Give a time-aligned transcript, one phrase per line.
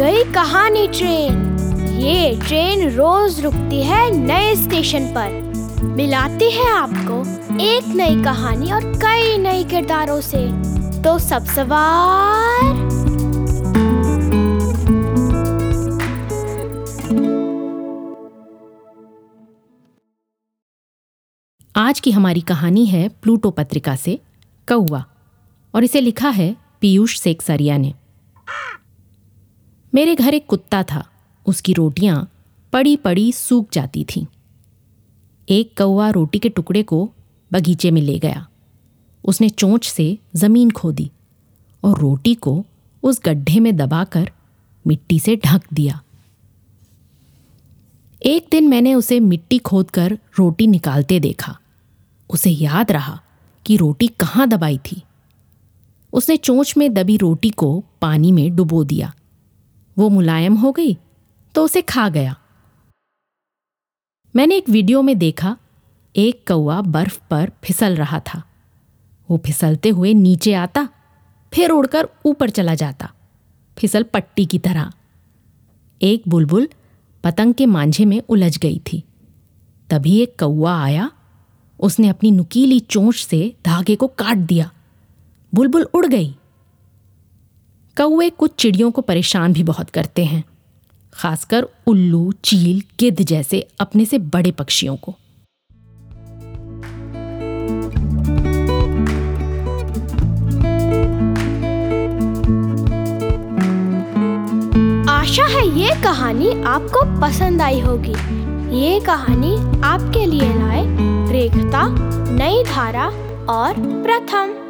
[0.00, 1.58] पुरानी ट्रेन।
[2.00, 5.30] ये ट्रेन रोज रुकती है नए स्टेशन पर।
[5.84, 7.20] मिलाती है आपको
[7.62, 10.46] एक नई कहानी और कई नए किरदारों से।
[11.02, 12.64] तो सब सवार।
[21.76, 24.20] आज की हमारी कहानी है प्लूटो पत्रिका से
[24.68, 25.04] कौआ
[25.74, 27.94] और इसे लिखा है पीयूष सेक्सरिया ने।
[29.94, 31.08] मेरे घर एक कुत्ता था।
[31.46, 32.32] उसकी रोटियाँ
[32.72, 34.26] पड़ी पड़ी सूख जाती थीं।
[35.48, 37.10] एक कौआ रोटी के टुकड़े को
[37.52, 38.48] बगीचे में ले गया।
[39.24, 41.10] उसने चोंच से ज़मीन खोदी
[41.84, 42.64] और रोटी को
[43.02, 44.30] उस गड्ढे में दबाकर
[44.86, 46.02] मिट्टी से ढक दिया।
[48.22, 51.58] एक दिन मैंने उसे मिट्टी खोदकर रोटी निकालते देखा।
[52.30, 53.20] उसे याद रहा
[53.66, 55.02] कि रोटी कहाँ दबाई थी।
[56.12, 59.14] उसने चोंच में दबी रोटी को पानी में डुबो दिया।
[60.00, 60.96] वो मुलायम हो गई
[61.54, 62.36] तो उसे खा गया।
[64.34, 65.56] मैंने एक वीडियो में देखा,
[66.16, 68.42] एक कौआ बर्फ़ पर फिसल रहा था।
[69.28, 70.88] वो फिसलते हुए नीचे आता,
[71.52, 73.12] फिर उड़कर ऊपर चला जाता,
[73.76, 74.90] फिसल पट्टी की तरह।
[76.00, 76.68] एक बुलबुल
[77.24, 79.04] पतंग के मांझे में उलझ गई थी।
[79.90, 81.10] तभी एक कौआ आया,
[81.80, 84.70] उसने अपनी नुकीली चोंच से धागे को काट दिया।
[85.52, 86.36] बुलबुल उड़ गई।
[88.00, 90.42] कौए कुछ चिड़ियों को परेशान भी बहुत करते हैं,
[91.12, 95.12] खासकर उल्लू, चील, गिद्ध जैसे अपने से बड़े पक्षियों को।
[105.10, 108.14] आशा है ये कहानी आपको पसंद आई होगी।
[108.80, 110.84] ये कहानी आपके लिए लाए
[111.32, 111.86] रेखता,
[112.32, 113.06] नई धारा
[113.48, 114.69] और प्रथम।